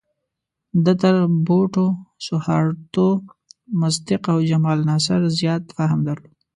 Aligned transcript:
ده 0.83 0.93
تر 1.01 1.15
بوټو، 1.47 1.87
سوهارتو، 2.27 3.07
مصدق 3.81 4.23
او 4.33 4.39
جمال 4.49 4.79
ناصر 4.89 5.19
زیات 5.39 5.63
فهم 5.77 5.99
درلود. 6.07 6.35